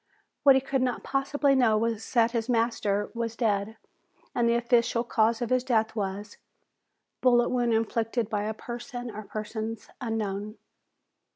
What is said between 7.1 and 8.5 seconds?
"Bullet wound inflicted by